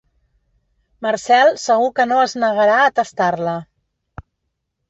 [1.07, 3.55] Marcel segur que no es negarà a tastar-la.